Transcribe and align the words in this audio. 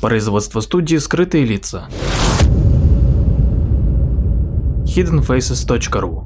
Производство 0.00 0.60
студии 0.60 0.96
«Скрытые 0.96 1.44
лица». 1.44 1.88
hiddenfaces.ru 4.84 6.24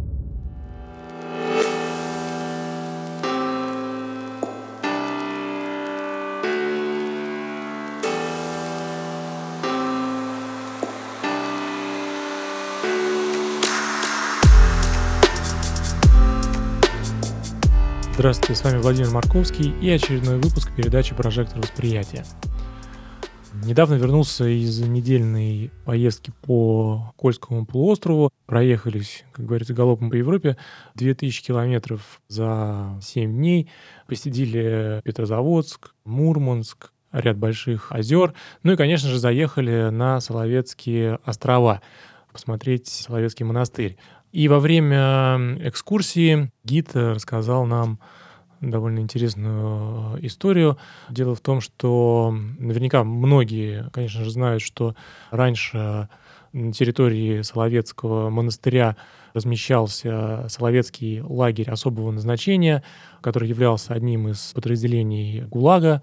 Здравствуйте, 18.13 18.55
с 18.55 18.65
вами 18.65 18.77
Владимир 18.77 19.11
Марковский 19.11 19.75
и 19.81 19.89
очередной 19.89 20.37
выпуск 20.37 20.71
передачи 20.77 21.15
«Прожектор 21.15 21.59
восприятия». 21.59 22.27
Недавно 23.65 23.95
вернулся 23.95 24.45
из 24.45 24.81
недельной 24.81 25.71
поездки 25.85 26.33
по 26.43 27.13
Кольскому 27.17 27.65
полуострову. 27.65 28.31
Проехались, 28.47 29.25
как 29.31 29.47
говорится, 29.47 29.73
галопом 29.73 30.11
по 30.11 30.15
Европе. 30.15 30.57
2000 30.97 31.45
километров 31.45 32.21
за 32.27 32.99
7 33.01 33.33
дней. 33.33 33.71
Посетили 34.09 35.01
Петрозаводск, 35.05 35.95
Мурманск, 36.05 36.91
ряд 37.13 37.39
больших 37.39 37.93
озер. 37.93 38.35
Ну 38.65 38.73
и, 38.73 38.77
конечно 38.77 39.09
же, 39.09 39.21
заехали 39.21 39.91
на 39.91 40.21
Соловецкие 40.21 41.21
острова 41.25 41.83
посмотреть 42.33 42.89
Соловецкий 42.89 43.45
монастырь. 43.45 43.97
И 44.33 44.49
во 44.49 44.59
время 44.59 45.57
экскурсии 45.61 46.51
гид 46.65 46.97
рассказал 46.97 47.65
нам 47.67 48.01
довольно 48.63 49.01
интересную 49.01 50.17
э, 50.17 50.27
историю. 50.27 50.79
Дело 51.11 51.35
в 51.35 51.41
том, 51.41 51.61
что 51.61 52.35
наверняка 52.59 53.05
многие, 53.05 53.91
конечно 53.93 54.25
же, 54.25 54.31
знают, 54.31 54.63
что 54.63 54.95
раньше 55.31 56.09
на 56.53 56.73
территории 56.73 57.43
Соловецкого 57.43 58.31
монастыря 58.31 58.97
размещался 59.35 60.47
Соловецкий 60.49 61.21
лагерь 61.23 61.71
особого 61.71 62.11
назначения, 62.11 62.83
который 63.21 63.49
являлся 63.49 63.95
одним 63.95 64.29
из 64.29 64.53
подразделений 64.53 65.43
ГУЛАГа. 65.43 66.03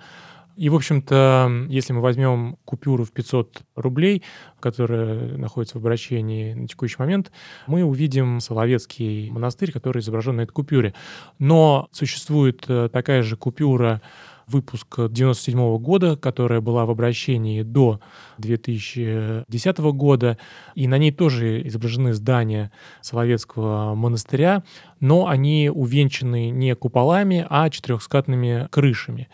И, 0.60 0.68
в 0.68 0.76
общем-то, 0.76 1.68
если 1.70 1.94
мы 1.94 2.02
возьмем 2.02 2.58
купюру 2.66 3.06
в 3.06 3.14
500 3.14 3.62
рублей, 3.78 4.24
которая 4.60 5.38
находится 5.38 5.78
в 5.78 5.80
обращении 5.80 6.54
на 6.54 6.68
текущий 6.68 6.98
момент, 7.00 7.32
мы 7.66 7.82
увидим 7.86 8.42
Соловецкий 8.42 9.30
монастырь, 9.30 9.72
который 9.72 10.02
изображен 10.02 10.36
на 10.36 10.42
этой 10.42 10.52
купюре. 10.52 10.94
Но 11.38 11.88
существует 11.94 12.66
э, 12.68 12.90
такая 12.92 13.24
же 13.24 13.38
купюра 13.38 14.02
выпуск 14.48 15.00
97 15.10 15.78
года, 15.78 16.18
которая 16.18 16.60
была 16.60 16.86
в 16.86 16.90
обращении 16.90 17.62
до 17.62 18.02
2010 18.40 19.78
года, 19.78 20.38
и 20.76 20.88
на 20.90 20.98
ней 20.98 21.14
тоже 21.14 21.66
изображены 21.68 22.14
здания 22.14 22.70
Соловецкого 23.00 23.96
монастыря, 23.96 24.64
но 25.00 25.28
они 25.28 25.72
увенчаны 25.74 26.50
не 26.50 26.76
куполами, 26.76 27.48
а 27.50 27.70
четырехскатными 27.70 28.68
крышами. 28.72 29.30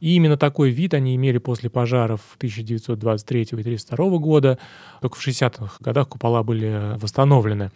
И 0.00 0.14
именно 0.14 0.36
такой 0.36 0.70
вид 0.70 0.94
они 0.94 1.16
имели 1.16 1.38
после 1.38 1.70
пожаров 1.70 2.20
1923 2.36 3.40
и 3.40 3.44
1932 3.44 4.18
года. 4.18 4.58
Только 5.00 5.16
в 5.16 5.26
60-х 5.26 5.76
годах 5.80 6.08
купола 6.08 6.42
были 6.42 6.96
восстановлены. 6.98 7.70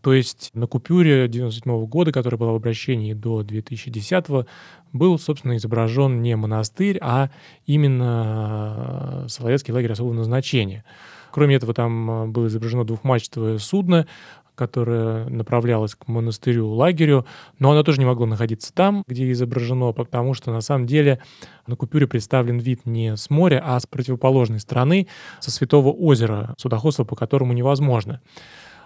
То 0.00 0.12
есть 0.12 0.50
на 0.54 0.66
купюре 0.66 1.24
1997 1.24 1.86
года, 1.86 2.12
которая 2.12 2.38
была 2.38 2.52
в 2.52 2.56
обращении 2.56 3.14
до 3.14 3.42
2010 3.42 4.46
был, 4.92 5.18
собственно, 5.18 5.56
изображен 5.56 6.22
не 6.22 6.36
монастырь, 6.36 6.98
а 7.02 7.30
именно 7.66 9.26
Соловецкий 9.28 9.74
лагерь 9.74 9.92
особого 9.92 10.14
назначения. 10.14 10.84
Кроме 11.30 11.56
этого, 11.56 11.74
там 11.74 12.32
было 12.32 12.46
изображено 12.46 12.84
двухмачтовое 12.84 13.58
судно, 13.58 14.06
которая 14.58 15.28
направлялась 15.28 15.94
к 15.94 16.08
монастырю, 16.08 16.66
лагерю, 16.66 17.24
но 17.60 17.70
она 17.70 17.84
тоже 17.84 18.00
не 18.00 18.06
могла 18.06 18.26
находиться 18.26 18.74
там, 18.74 19.04
где 19.06 19.30
изображено, 19.30 19.92
потому 19.92 20.34
что 20.34 20.50
на 20.50 20.60
самом 20.60 20.86
деле 20.86 21.20
на 21.68 21.76
купюре 21.76 22.08
представлен 22.08 22.58
вид 22.58 22.84
не 22.84 23.16
с 23.16 23.30
моря, 23.30 23.62
а 23.64 23.78
с 23.78 23.86
противоположной 23.86 24.58
стороны, 24.58 25.06
со 25.38 25.52
Святого 25.52 25.92
озера, 25.92 26.54
судоходство 26.58 27.04
по 27.04 27.14
которому 27.14 27.52
невозможно. 27.52 28.20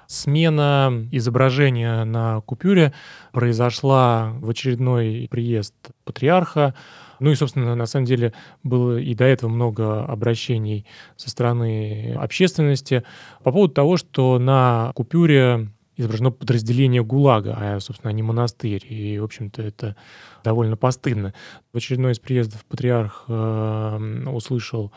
Смена 0.07 1.09
изображения 1.11 2.05
на 2.05 2.43
купюре 2.43 2.93
произошла 3.33 4.33
в 4.41 4.51
очередной 4.51 5.27
приезд 5.31 5.75
патриарха, 6.05 6.75
ну 7.23 7.31
и, 7.31 7.35
собственно, 7.35 7.75
на 7.75 7.87
самом 7.87 8.07
деле 8.07 8.33
было 8.63 8.99
и 8.99 9.15
до 9.15 9.25
этого 9.25 9.49
много 9.49 10.05
обращений 10.05 10.85
со 11.17 11.31
стороны 11.31 12.15
общественности 12.19 13.05
по 13.43 13.53
поводу 13.53 13.75
того, 13.75 13.97
что 13.97 14.39
на 14.39 14.93
купюре 14.95 15.69
изображено 15.97 16.31
подразделение 16.31 17.05
ГУЛАГа, 17.05 17.57
а, 17.59 17.81
собственно, 17.81 18.11
не 18.11 18.23
монастырь. 18.23 18.85
И, 18.89 19.19
в 19.19 19.25
общем-то, 19.25 19.63
это 19.63 19.97
довольно 20.43 20.77
постыдно. 20.77 21.35
В 21.73 21.77
очередной 21.77 22.13
из 22.13 22.19
приездов 22.19 22.65
патриарх 22.65 23.25
э, 23.29 24.25
услышал 24.27 24.93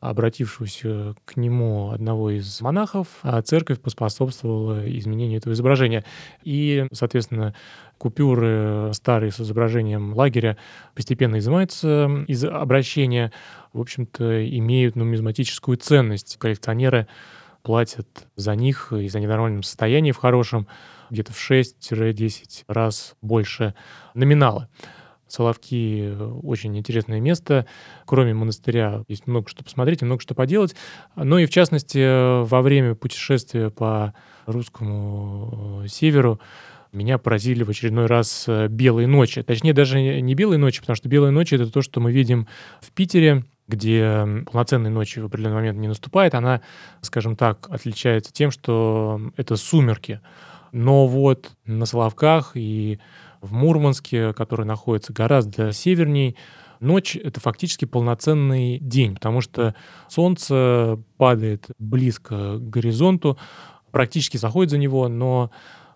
обратившегося 0.00 1.14
к 1.24 1.36
нему 1.36 1.90
одного 1.90 2.30
из 2.30 2.60
монахов, 2.60 3.08
а 3.22 3.42
церковь 3.42 3.80
поспособствовала 3.80 4.88
изменению 4.98 5.38
этого 5.38 5.52
изображения. 5.54 6.04
И, 6.42 6.86
соответственно, 6.92 7.54
купюры 7.98 8.90
старые 8.94 9.32
с 9.32 9.40
изображением 9.40 10.14
лагеря 10.14 10.56
постепенно 10.94 11.38
изымаются 11.38 12.08
из 12.28 12.44
обращения, 12.44 13.32
в 13.72 13.80
общем-то, 13.80 14.48
имеют 14.48 14.96
нумизматическую 14.96 15.76
ценность. 15.76 16.36
Коллекционеры 16.38 17.08
платят 17.62 18.06
за 18.36 18.54
них 18.54 18.92
и 18.92 19.08
за 19.08 19.20
ненормальном 19.20 19.62
состоянии 19.62 20.12
в 20.12 20.16
хорошем 20.16 20.68
где-то 21.10 21.32
в 21.32 21.50
6-10 21.50 22.64
раз 22.68 23.14
больше 23.20 23.74
номинала. 24.14 24.68
Соловки— 25.28 26.14
очень 26.42 26.76
интересное 26.76 27.20
место. 27.20 27.66
Кроме 28.06 28.34
монастыря 28.34 29.02
есть 29.08 29.26
много 29.26 29.48
что 29.48 29.62
посмотреть 29.62 30.02
и 30.02 30.04
много 30.04 30.20
что 30.20 30.34
поделать. 30.34 30.74
Ну 31.16 31.38
и, 31.38 31.46
в 31.46 31.50
частности, 31.50 32.42
во 32.44 32.62
время 32.62 32.94
путешествия 32.94 33.70
по 33.70 34.14
русскому 34.46 35.82
э, 35.84 35.88
северу 35.88 36.40
меня 36.92 37.18
поразили 37.18 37.62
в 37.62 37.70
очередной 37.70 38.06
раз 38.06 38.44
э, 38.48 38.68
белые 38.68 39.06
ночи. 39.06 39.42
Точнее, 39.42 39.72
даже 39.72 40.00
не 40.00 40.34
белые 40.34 40.58
ночи, 40.58 40.80
потому 40.80 40.96
что 40.96 41.08
белые 41.08 41.30
ночи— 41.30 41.54
это 41.56 41.70
то, 41.70 41.82
что 41.82 42.00
мы 42.00 42.12
видим 42.12 42.48
в 42.80 42.90
Питере, 42.92 43.44
где 43.66 44.26
полноценной 44.50 44.90
ночи 44.90 45.18
в 45.18 45.26
определенный 45.26 45.56
момент 45.56 45.78
не 45.78 45.88
наступает. 45.88 46.34
Она, 46.34 46.62
скажем 47.02 47.36
так, 47.36 47.68
отличается 47.70 48.32
тем, 48.32 48.50
что 48.50 49.20
это 49.36 49.56
сумерки. 49.56 50.20
Но 50.72 51.06
вот 51.06 51.50
на 51.66 51.86
Соловках 51.86 52.52
и 52.54 52.98
в 53.40 53.52
Мурманске, 53.52 54.32
который 54.32 54.66
находится 54.66 55.12
гораздо 55.12 55.72
северней, 55.72 56.36
ночь— 56.80 57.16
это 57.22 57.40
фактически 57.40 57.84
полноценный 57.84 58.78
день, 58.78 59.14
потому 59.14 59.40
что 59.40 59.74
солнце 60.08 60.98
падает 61.16 61.66
близко 61.78 62.58
к 62.58 62.70
горизонту, 62.70 63.38
практически 63.90 64.36
заходит 64.36 64.70
за 64.70 64.78
него, 64.78 65.08
но 65.08 65.50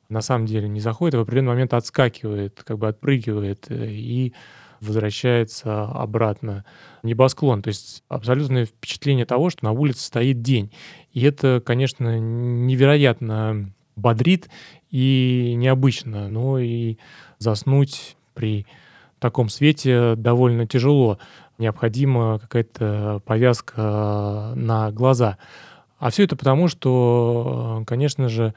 на 0.09 0.21
самом 0.21 0.47
деле 0.47 0.69
не 0.69 0.81
заходит, 0.81 1.15
а 1.15 1.19
в 1.19 1.21
определенный 1.23 1.53
момент 1.53 1.75
отскакивает, 1.75 2.63
как 2.65 2.79
бы 2.79 2.89
отпрыгивает 2.89 3.67
э, 3.71 3.91
и 3.91 4.35
возвращается 4.81 5.85
обратно 5.85 6.65
небосклон. 7.03 7.63
То 7.63 7.69
есть 7.69 8.03
абсолютное 8.09 8.67
впечатление 8.67 9.25
того, 9.25 9.49
что 9.49 9.65
на 9.65 9.71
улице 9.73 10.05
стоит 10.05 10.43
день. 10.43 10.73
И 11.13 11.23
это, 11.23 11.63
конечно, 11.65 12.19
невероятно 12.19 13.73
бодрит 13.97 14.51
и 14.91 15.55
необычно. 15.57 16.29
Но 16.29 16.59
и 16.59 16.97
заснуть 17.43 18.17
при 18.35 18.67
таком 19.19 19.49
свете 19.49 20.15
довольно 20.17 20.67
тяжело. 20.67 21.19
Необходима 21.59 22.39
какая-то 22.39 23.21
повязка 23.25 24.53
на 24.57 24.91
глаза. 24.91 25.39
А 25.99 26.11
все 26.11 26.25
это 26.25 26.35
потому, 26.35 26.69
что, 26.69 27.85
конечно 27.87 28.29
же, 28.29 28.55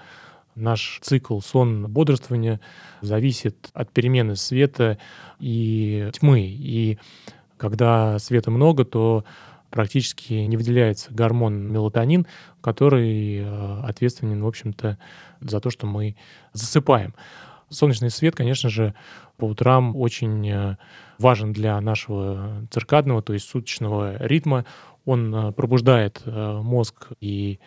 наш 0.55 0.99
цикл 1.03 1.39
сон-бодрствования 1.39 2.59
зависит 3.01 3.69
от 3.73 3.91
перемены 3.91 4.35
света 4.35 4.97
и 5.39 6.09
тьмы. 6.13 6.41
И 6.41 6.97
когда 7.57 8.17
света 8.19 8.49
много, 8.51 8.85
то 8.85 9.25
практически 9.69 10.33
не 10.33 10.57
выделяется 10.57 11.13
гормон 11.13 11.71
мелатонин, 11.71 12.25
который 12.61 13.39
э, 13.39 13.81
ответственен, 13.83 14.41
в 14.41 14.47
общем-то, 14.47 14.97
за 15.41 15.59
то, 15.59 15.69
что 15.69 15.85
мы 15.85 16.15
засыпаем. 16.53 17.13
Солнечный 17.69 18.09
свет, 18.09 18.35
конечно 18.35 18.69
же, 18.69 18.94
по 19.38 19.45
утрам 19.45 19.95
очень 19.95 20.50
э, 20.50 20.77
важен 21.17 21.53
для 21.53 21.79
нашего 21.81 22.67
циркадного, 22.71 23.21
то 23.21 23.33
есть 23.33 23.50
суточного 23.50 24.17
ритма. 24.25 24.65
Он 25.06 25.33
э, 25.33 25.51
пробуждает 25.51 26.23
мозг 26.25 27.09
и 27.19 27.59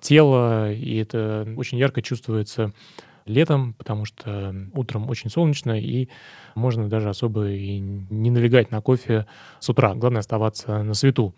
тело, 0.00 0.72
и 0.72 0.96
это 0.96 1.46
очень 1.56 1.78
ярко 1.78 2.02
чувствуется 2.02 2.72
летом, 3.26 3.74
потому 3.74 4.04
что 4.04 4.54
утром 4.74 5.08
очень 5.08 5.30
солнечно, 5.30 5.78
и 5.78 6.08
можно 6.54 6.88
даже 6.88 7.08
особо 7.08 7.48
и 7.50 7.78
не 7.78 8.30
налегать 8.30 8.70
на 8.70 8.80
кофе 8.80 9.26
с 9.60 9.68
утра. 9.68 9.94
Главное 9.94 10.20
оставаться 10.20 10.82
на 10.82 10.94
свету. 10.94 11.34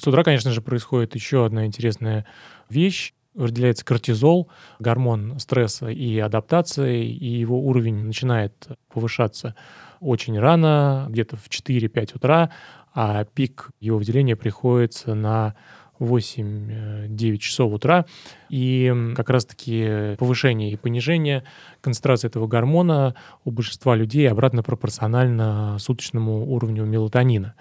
С 0.00 0.06
утра, 0.06 0.24
конечно 0.24 0.50
же, 0.50 0.62
происходит 0.62 1.14
еще 1.14 1.44
одна 1.44 1.66
интересная 1.66 2.26
вещь. 2.68 3.12
Выделяется 3.36 3.84
кортизол, 3.84 4.48
гормон 4.78 5.38
стресса 5.38 5.88
и 5.88 6.18
адаптации, 6.18 7.06
и 7.06 7.38
его 7.38 7.60
уровень 7.60 8.04
начинает 8.04 8.66
повышаться 8.92 9.54
очень 10.00 10.38
рано, 10.38 11.06
где-то 11.10 11.36
в 11.36 11.48
4-5 11.48 12.16
утра, 12.16 12.50
а 12.94 13.24
пик 13.24 13.70
его 13.78 13.98
выделения 13.98 14.36
приходится 14.36 15.14
на 15.14 15.54
8-9 15.98 17.36
часов 17.38 17.72
утра. 17.72 18.06
И 18.48 18.94
как 19.14 19.30
раз-таки 19.30 20.16
повышение 20.18 20.72
и 20.72 20.76
понижение 20.76 21.44
концентрации 21.80 22.28
этого 22.28 22.46
гормона 22.46 23.14
у 23.44 23.50
большинства 23.50 23.94
людей 23.94 24.28
обратно 24.30 24.62
пропорционально 24.62 25.76
суточному 25.78 26.50
уровню 26.50 26.84
мелатонина. 26.84 27.54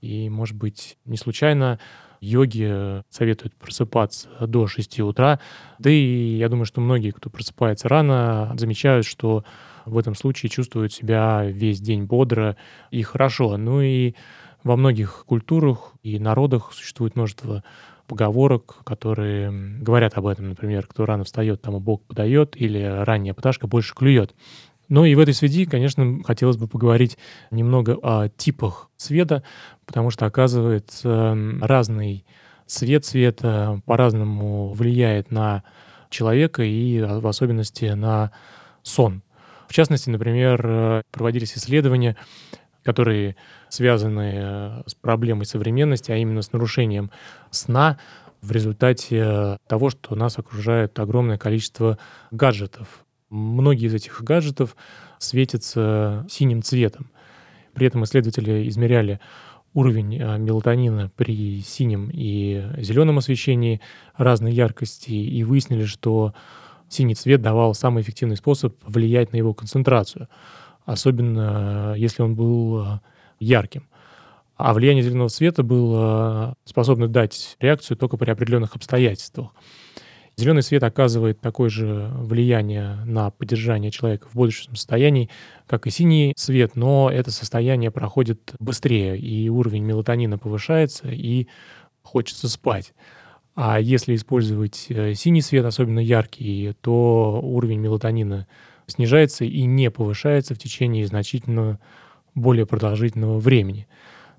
И, 0.00 0.28
может 0.28 0.56
быть, 0.56 0.96
не 1.04 1.16
случайно 1.16 1.78
йоги 2.22 3.02
советуют 3.10 3.54
просыпаться 3.56 4.28
до 4.40 4.66
6 4.66 5.00
утра. 5.00 5.40
Да 5.78 5.90
и 5.90 6.36
я 6.36 6.48
думаю, 6.48 6.64
что 6.64 6.80
многие, 6.80 7.10
кто 7.10 7.28
просыпается 7.28 7.88
рано, 7.88 8.54
замечают, 8.56 9.04
что 9.04 9.44
в 9.84 9.98
этом 9.98 10.14
случае 10.14 10.48
чувствуют 10.48 10.92
себя 10.92 11.42
весь 11.44 11.80
день 11.80 12.04
бодро 12.04 12.56
и 12.90 13.02
хорошо. 13.02 13.56
Ну 13.56 13.82
и 13.82 14.14
во 14.62 14.76
многих 14.76 15.24
культурах 15.26 15.94
и 16.04 16.20
народах 16.20 16.72
существует 16.72 17.16
множество 17.16 17.64
поговорок, 18.06 18.76
которые 18.84 19.50
говорят 19.80 20.16
об 20.16 20.26
этом. 20.26 20.50
Например, 20.50 20.86
кто 20.86 21.06
рано 21.06 21.24
встает, 21.24 21.62
тому 21.62 21.80
Бог 21.80 22.02
подает, 22.02 22.54
или 22.60 22.78
ранняя 22.82 23.34
пташка 23.34 23.66
больше 23.66 23.94
клюет. 23.94 24.34
Но 24.92 25.06
и 25.06 25.14
в 25.14 25.20
этой 25.20 25.32
связи, 25.32 25.64
конечно, 25.64 26.22
хотелось 26.22 26.58
бы 26.58 26.68
поговорить 26.68 27.16
немного 27.50 27.96
о 28.02 28.28
типах 28.28 28.90
света, 28.98 29.42
потому 29.86 30.10
что, 30.10 30.26
оказывается, 30.26 31.34
разный 31.62 32.26
цвет 32.66 33.06
света 33.06 33.80
по-разному 33.86 34.70
влияет 34.74 35.30
на 35.30 35.62
человека 36.10 36.62
и 36.62 37.00
в 37.00 37.26
особенности 37.26 37.86
на 37.86 38.32
сон. 38.82 39.22
В 39.66 39.72
частности, 39.72 40.10
например, 40.10 41.02
проводились 41.10 41.56
исследования, 41.56 42.18
которые 42.82 43.36
связаны 43.70 44.32
э, 44.34 44.82
с 44.84 44.94
проблемой 44.94 45.46
современности, 45.46 46.12
а 46.12 46.16
именно 46.16 46.42
с 46.42 46.52
нарушением 46.52 47.10
сна 47.50 47.98
в 48.42 48.52
результате 48.52 49.56
того, 49.68 49.88
что 49.88 50.14
нас 50.16 50.38
окружает 50.38 50.98
огромное 50.98 51.38
количество 51.38 51.96
гаджетов. 52.30 53.06
Многие 53.32 53.86
из 53.86 53.94
этих 53.94 54.22
гаджетов 54.22 54.76
светятся 55.18 56.26
синим 56.28 56.62
цветом. 56.62 57.10
При 57.72 57.86
этом 57.86 58.04
исследователи 58.04 58.68
измеряли 58.68 59.20
уровень 59.72 60.18
э, 60.20 60.36
мелатонина 60.36 61.10
при 61.16 61.62
синем 61.62 62.10
и 62.12 62.62
зеленом 62.76 63.16
освещении 63.16 63.80
разной 64.18 64.52
яркости 64.52 65.12
и 65.12 65.44
выяснили, 65.44 65.86
что 65.86 66.34
синий 66.90 67.14
цвет 67.14 67.40
давал 67.40 67.72
самый 67.72 68.02
эффективный 68.02 68.36
способ 68.36 68.76
влиять 68.84 69.32
на 69.32 69.38
его 69.38 69.54
концентрацию, 69.54 70.28
особенно 70.84 71.94
э, 71.94 72.00
если 72.00 72.20
он 72.20 72.34
был 72.34 73.00
ярким. 73.40 73.88
А 74.56 74.74
влияние 74.74 75.02
зеленого 75.02 75.30
цвета 75.30 75.62
было 75.62 76.54
способно 76.66 77.08
дать 77.08 77.56
реакцию 77.60 77.96
только 77.96 78.18
при 78.18 78.30
определенных 78.30 78.76
обстоятельствах. 78.76 79.52
Зеленый 80.42 80.64
свет 80.64 80.82
оказывает 80.82 81.40
такое 81.40 81.70
же 81.70 82.10
влияние 82.16 82.96
на 83.04 83.30
поддержание 83.30 83.92
человека 83.92 84.26
в 84.28 84.34
бодрствующем 84.34 84.74
состоянии, 84.74 85.30
как 85.68 85.86
и 85.86 85.90
синий 85.90 86.32
свет, 86.36 86.74
но 86.74 87.08
это 87.12 87.30
состояние 87.30 87.92
проходит 87.92 88.52
быстрее, 88.58 89.16
и 89.16 89.48
уровень 89.48 89.84
мелатонина 89.84 90.38
повышается, 90.38 91.06
и 91.06 91.46
хочется 92.02 92.48
спать. 92.48 92.92
А 93.54 93.78
если 93.78 94.16
использовать 94.16 94.86
э, 94.88 95.14
синий 95.14 95.42
свет, 95.42 95.64
особенно 95.64 96.00
яркий, 96.00 96.72
то 96.80 97.38
уровень 97.40 97.78
мелатонина 97.78 98.48
снижается 98.88 99.44
и 99.44 99.62
не 99.62 99.92
повышается 99.92 100.56
в 100.56 100.58
течение 100.58 101.06
значительно 101.06 101.78
более 102.34 102.66
продолжительного 102.66 103.38
времени. 103.38 103.86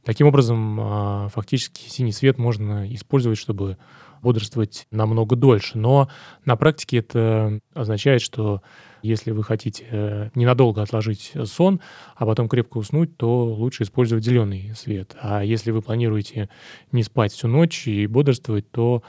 Таким 0.03 0.27
образом, 0.27 0.79
а, 0.81 1.29
фактически 1.29 1.87
синий 1.87 2.11
свет 2.11 2.37
можно 2.37 2.93
использовать, 2.93 3.37
чтобы 3.37 3.77
бодрствовать 4.23 4.87
намного 4.89 5.35
дольше. 5.35 5.77
Но 5.77 6.09
на 6.45 6.55
практике 6.55 6.97
это 6.97 7.59
означает, 7.73 8.21
что 8.21 8.61
если 9.03 9.31
вы 9.31 9.43
хотите 9.43 9.85
э, 9.89 10.29
ненадолго 10.33 10.81
отложить 10.81 11.33
сон, 11.43 11.81
а 12.15 12.25
потом 12.25 12.47
крепко 12.47 12.77
уснуть, 12.77 13.17
то 13.17 13.45
лучше 13.45 13.83
использовать 13.83 14.23
зеленый 14.23 14.71
свет. 14.75 15.15
А 15.21 15.43
если 15.43 15.71
вы 15.71 15.81
планируете 15.81 16.49
не 16.91 17.03
спать 17.03 17.33
всю 17.33 17.49
ночь 17.49 17.85
и 17.85 18.07
бодрствовать, 18.07 18.71
то, 18.71 19.03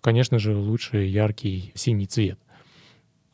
конечно 0.00 0.38
же, 0.38 0.56
лучше 0.56 0.98
яркий 0.98 1.72
синий 1.74 2.06
цвет. 2.06 2.38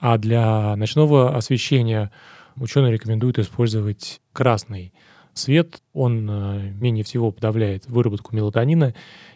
А 0.01 0.17
для 0.17 0.75
ночного 0.77 1.37
освещения 1.37 2.11
ученые 2.57 2.93
рекомендуют 2.93 3.39
использовать 3.39 4.21
красный 4.33 4.95
свет. 5.35 5.83
Он 5.93 6.29
э, 6.31 6.71
менее 6.73 7.05
всего 7.05 7.31
подавляет 7.31 7.87
выработку 7.87 8.35
мелатонина 8.35 8.95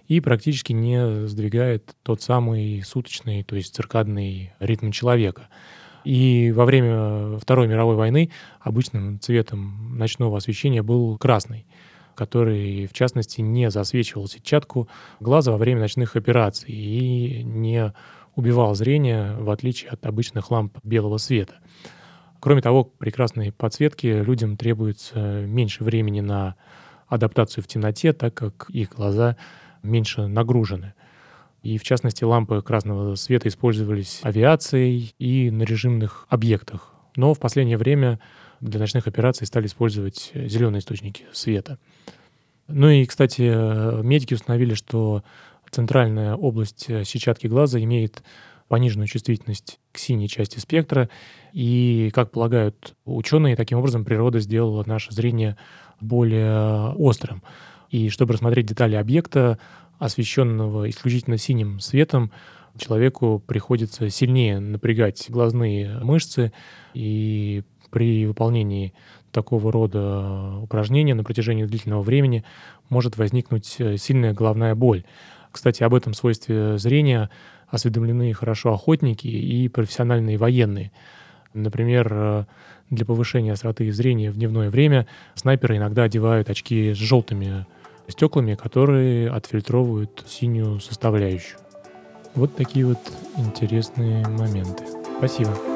и 0.08 0.20
практически 0.20 0.72
не 0.72 1.26
сдвигает 1.26 1.94
тот 2.02 2.22
самый 2.22 2.82
суточный, 2.82 3.42
то 3.42 3.56
есть 3.56 3.74
циркадный 3.74 4.52
ритм 4.60 4.90
человека. 4.90 5.48
И 6.04 6.52
во 6.54 6.64
время 6.64 7.38
Второй 7.38 7.66
мировой 7.66 7.96
войны 7.96 8.30
обычным 8.60 9.18
цветом 9.20 9.98
ночного 9.98 10.38
освещения 10.38 10.82
был 10.82 11.18
красный 11.18 11.66
который, 12.16 12.86
в 12.86 12.92
частности, 12.94 13.42
не 13.42 13.70
засвечивал 13.70 14.26
сетчатку 14.26 14.88
глаза 15.20 15.52
во 15.52 15.58
время 15.58 15.82
ночных 15.82 16.16
операций 16.16 16.70
и 16.70 17.42
не 17.44 17.92
убивал 18.34 18.74
зрение, 18.74 19.34
в 19.38 19.50
отличие 19.50 19.90
от 19.90 20.04
обычных 20.06 20.50
ламп 20.50 20.78
белого 20.82 21.18
света. 21.18 21.56
Кроме 22.40 22.62
того, 22.62 22.84
прекрасной 22.84 23.52
подсветки 23.52 24.06
людям 24.06 24.56
требуется 24.56 25.44
меньше 25.46 25.84
времени 25.84 26.20
на 26.20 26.56
адаптацию 27.08 27.62
в 27.62 27.66
темноте, 27.66 28.12
так 28.12 28.34
как 28.34 28.68
их 28.70 28.90
глаза 28.90 29.36
меньше 29.82 30.26
нагружены. 30.26 30.94
И 31.62 31.78
в 31.78 31.82
частности, 31.82 32.24
лампы 32.24 32.62
красного 32.62 33.14
света 33.16 33.48
использовались 33.48 34.20
авиацией 34.22 35.14
и 35.18 35.50
на 35.50 35.62
режимных 35.64 36.26
объектах. 36.28 36.92
Но 37.16 37.34
в 37.34 37.40
последнее 37.40 37.76
время 37.76 38.20
для 38.60 38.78
ночных 38.78 39.06
операций 39.06 39.46
стали 39.46 39.66
использовать 39.66 40.30
зеленые 40.34 40.80
источники 40.80 41.24
света. 41.32 41.78
Ну 42.68 42.88
и, 42.88 43.04
кстати, 43.04 44.02
медики 44.02 44.34
установили, 44.34 44.74
что 44.74 45.24
центральная 45.70 46.34
область 46.34 46.86
сетчатки 47.04 47.46
глаза 47.46 47.80
имеет 47.80 48.22
пониженную 48.68 49.06
чувствительность 49.06 49.78
к 49.92 49.98
синей 49.98 50.28
части 50.28 50.58
спектра. 50.58 51.08
И, 51.56 52.10
как 52.12 52.32
полагают 52.32 52.94
ученые, 53.06 53.56
таким 53.56 53.78
образом 53.78 54.04
природа 54.04 54.40
сделала 54.40 54.84
наше 54.86 55.10
зрение 55.10 55.56
более 56.02 56.90
острым. 56.96 57.42
И 57.88 58.10
чтобы 58.10 58.34
рассмотреть 58.34 58.66
детали 58.66 58.94
объекта, 58.94 59.58
освещенного 59.98 60.90
исключительно 60.90 61.38
синим 61.38 61.80
светом, 61.80 62.30
человеку 62.76 63.42
приходится 63.46 64.10
сильнее 64.10 64.60
напрягать 64.60 65.24
глазные 65.30 65.98
мышцы, 66.00 66.52
и 66.92 67.62
при 67.90 68.26
выполнении 68.26 68.92
такого 69.32 69.72
рода 69.72 70.58
упражнения 70.60 71.14
на 71.14 71.24
протяжении 71.24 71.64
длительного 71.64 72.02
времени 72.02 72.44
может 72.90 73.16
возникнуть 73.16 73.78
сильная 73.96 74.34
головная 74.34 74.74
боль. 74.74 75.04
Кстати, 75.52 75.82
об 75.82 75.94
этом 75.94 76.12
свойстве 76.12 76.76
зрения 76.76 77.30
осведомлены 77.68 78.34
хорошо 78.34 78.74
охотники 78.74 79.26
и 79.26 79.68
профессиональные 79.68 80.36
военные. 80.36 80.92
Например, 81.56 82.08
э, 82.10 82.44
для 82.90 83.06
повышения 83.06 83.52
остроты 83.52 83.90
зрения 83.90 84.30
в 84.30 84.36
дневное 84.36 84.70
время 84.70 85.06
снайперы 85.34 85.78
иногда 85.78 86.04
одевают 86.04 86.50
очки 86.50 86.92
с 86.92 86.98
желтыми 86.98 87.66
стеклами, 88.08 88.54
которые 88.54 89.30
отфильтровывают 89.30 90.24
синюю 90.26 90.80
составляющую. 90.80 91.58
Вот 92.34 92.54
такие 92.54 92.86
вот 92.86 93.00
интересные 93.38 94.26
моменты. 94.28 94.84
Спасибо. 95.18 95.75